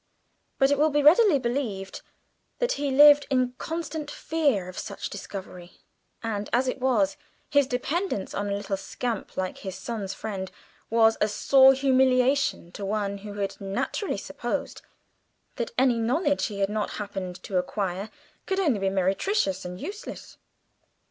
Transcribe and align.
But 0.57 0.71
it 0.71 0.79
will 0.79 0.89
be 0.89 1.03
readily 1.03 1.37
believed 1.37 2.01
that 2.57 2.71
he 2.71 2.89
lived 2.89 3.27
in 3.29 3.53
constant 3.59 4.09
fear 4.09 4.67
of 4.67 4.79
such 4.79 5.11
discovery, 5.11 5.73
and 6.23 6.49
as 6.51 6.67
it 6.67 6.79
was, 6.79 7.17
his 7.51 7.67
dependence 7.67 8.33
on 8.33 8.49
a 8.49 8.55
little 8.55 8.77
scamp 8.77 9.37
like 9.37 9.59
his 9.59 9.75
son's 9.75 10.15
friend 10.15 10.49
was 10.89 11.17
a 11.21 11.27
sore 11.27 11.75
humiliation 11.75 12.71
to 12.71 12.83
one 12.83 13.19
who 13.19 13.35
had 13.35 13.61
naturally 13.61 14.17
supposed 14.17 14.79
hitherto 15.55 15.71
that 15.71 15.73
any 15.83 15.99
knowledge 15.99 16.45
he 16.47 16.61
had 16.61 16.69
not 16.69 16.93
happened 16.93 17.35
to 17.43 17.59
acquire 17.59 18.09
could 18.47 18.59
only 18.59 18.79
be 18.79 18.89
meretricious 18.89 19.65
and 19.65 19.79
useless. 19.79 20.37